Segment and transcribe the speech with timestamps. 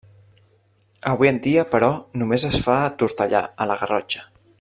[1.11, 1.89] Avui en dia, però
[2.21, 4.27] només es fa a Tortellà, a la Garrotxa.